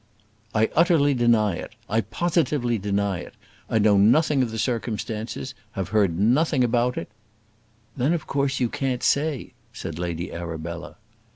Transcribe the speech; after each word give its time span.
"I 0.55 0.71
utterly 0.73 1.13
deny 1.13 1.57
it. 1.57 1.75
I 1.87 2.01
positively 2.01 2.79
deny 2.79 3.19
it. 3.19 3.35
I 3.69 3.77
know 3.77 3.97
nothing 3.99 4.41
of 4.41 4.49
the 4.49 4.57
circumstances; 4.57 5.53
have 5.73 5.89
heard 5.89 6.17
nothing 6.17 6.63
about 6.63 6.97
it" 6.97 7.09
"Then 7.97 8.11
of 8.11 8.25
course 8.25 8.59
you 8.59 8.67
can't 8.67 9.03
say," 9.03 9.53
said 9.73 9.99
Lady 9.99 10.33
Arabella. 10.33 10.97